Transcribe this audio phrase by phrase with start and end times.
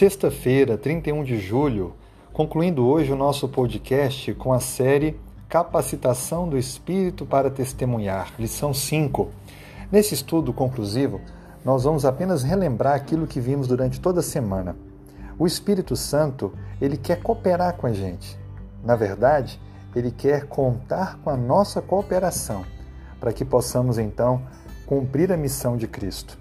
[0.00, 1.92] Sexta-feira, 31 de julho,
[2.32, 9.28] concluindo hoje o nosso podcast com a série Capacitação do Espírito para Testemunhar, lição 5.
[9.92, 11.20] Nesse estudo conclusivo,
[11.62, 14.74] nós vamos apenas relembrar aquilo que vimos durante toda a semana.
[15.38, 18.38] O Espírito Santo, ele quer cooperar com a gente.
[18.82, 19.60] Na verdade,
[19.94, 22.64] ele quer contar com a nossa cooperação,
[23.20, 24.40] para que possamos então
[24.86, 26.39] cumprir a missão de Cristo.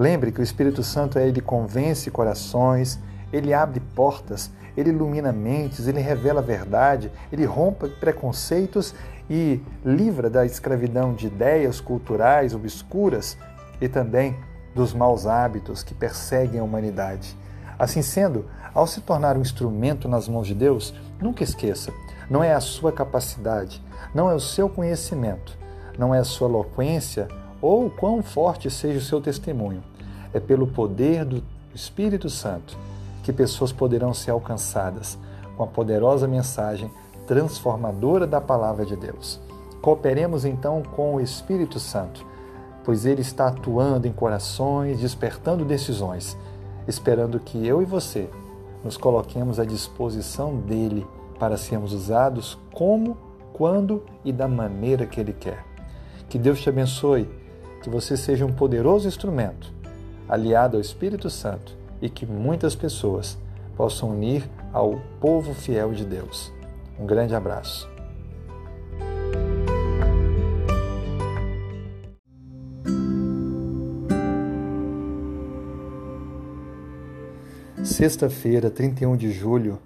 [0.00, 2.98] Lembre que o Espírito Santo é ele convence corações,
[3.30, 8.94] ele abre portas, ele ilumina mentes, ele revela a verdade, ele rompe preconceitos
[9.28, 13.36] e livra da escravidão de ideias culturais obscuras
[13.78, 14.34] e também
[14.74, 17.36] dos maus hábitos que perseguem a humanidade.
[17.78, 21.92] Assim sendo, ao se tornar um instrumento nas mãos de Deus, nunca esqueça:
[22.30, 25.58] não é a sua capacidade, não é o seu conhecimento,
[25.98, 27.28] não é a sua eloquência
[27.60, 29.82] ou quão forte seja o seu testemunho,
[30.32, 31.42] é pelo poder do
[31.74, 32.76] Espírito Santo
[33.22, 35.18] que pessoas poderão ser alcançadas
[35.56, 36.90] com a poderosa mensagem
[37.26, 39.40] transformadora da palavra de Deus.
[39.80, 42.24] Cooperemos então com o Espírito Santo,
[42.84, 46.36] pois ele está atuando em corações, despertando decisões,
[46.88, 48.28] esperando que eu e você
[48.82, 51.06] nos coloquemos à disposição dele
[51.38, 53.16] para sermos usados como,
[53.52, 55.64] quando e da maneira que ele quer.
[56.28, 57.28] Que Deus te abençoe,
[57.82, 59.72] que você seja um poderoso instrumento
[60.28, 63.36] aliado ao Espírito Santo e que muitas pessoas
[63.76, 66.52] possam unir ao povo fiel de Deus.
[66.98, 67.88] Um grande abraço.
[77.82, 79.78] Sexta-feira, 31 de julho.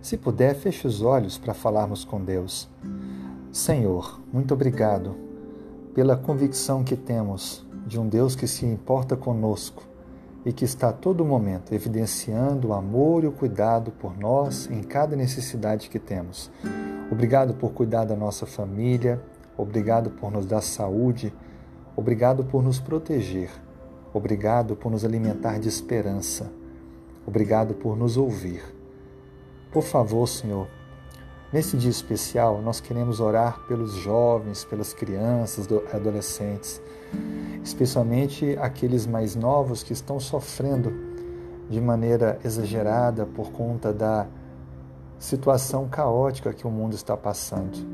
[0.00, 2.68] Se puder, feche os olhos para falarmos com Deus.
[3.52, 5.23] Senhor, muito obrigado
[5.94, 9.84] pela convicção que temos de um Deus que se importa conosco
[10.44, 14.82] e que está a todo momento evidenciando o amor e o cuidado por nós em
[14.82, 16.50] cada necessidade que temos.
[17.10, 19.22] Obrigado por cuidar da nossa família,
[19.56, 21.32] obrigado por nos dar saúde,
[21.96, 23.50] obrigado por nos proteger,
[24.12, 26.50] obrigado por nos alimentar de esperança,
[27.24, 28.62] obrigado por nos ouvir.
[29.70, 30.66] Por favor, Senhor,
[31.54, 36.82] Nesse dia especial, nós queremos orar pelos jovens, pelas crianças, adolescentes,
[37.62, 40.92] especialmente aqueles mais novos que estão sofrendo
[41.70, 44.26] de maneira exagerada por conta da
[45.16, 47.86] situação caótica que o mundo está passando.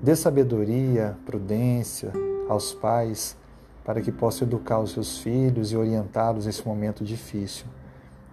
[0.00, 2.12] Dê sabedoria, prudência
[2.48, 3.36] aos pais
[3.84, 7.66] para que possam educar os seus filhos e orientá-los nesse momento difícil.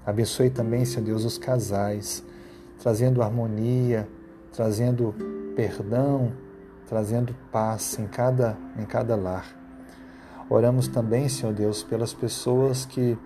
[0.06, 2.24] Abençoe também, Senhor Deus, os casais,
[2.78, 4.08] trazendo harmonia,
[4.52, 5.14] trazendo
[5.56, 6.32] perdão,
[6.88, 9.46] trazendo paz em cada, em cada lar.
[10.50, 13.18] Oramos também, Senhor Deus, pelas pessoas que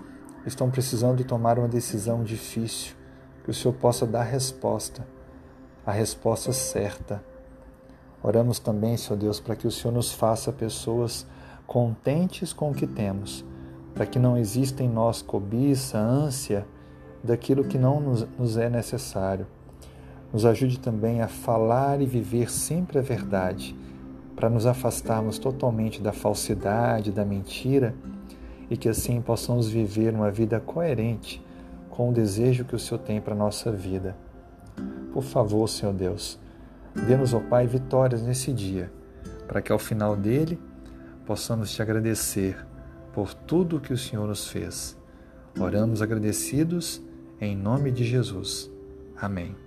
[0.46, 2.96] estão precisando tomar uma decisão difícil,
[3.44, 5.08] que o Senhor possa dar resposta,
[5.86, 7.24] a resposta certa.
[8.22, 11.26] Oramos também, Senhor Deus, para que o Senhor nos faça pessoas
[11.66, 13.46] contentes com o que temos,
[13.94, 16.66] para que não exista em nós cobiça, ânsia
[17.24, 19.48] daquilo que não nos, nos é necessário
[20.34, 23.76] nos ajude também a falar e viver sempre a verdade,
[24.36, 27.94] para nos afastarmos totalmente da falsidade, da mentira
[28.68, 31.46] e que assim possamos viver uma vida coerente
[31.92, 34.18] com o desejo que o Senhor tem para a nossa vida.
[35.14, 36.40] Por favor, Senhor Deus,
[37.08, 38.92] dê-nos, ó Pai, vitórias nesse dia,
[39.48, 40.60] para que ao final dele
[41.28, 42.58] possamos te agradecer
[43.14, 44.98] por tudo que o Senhor nos fez.
[45.60, 47.00] Oramos agradecidos
[47.40, 48.72] em nome de Jesus.
[49.16, 49.63] Amém.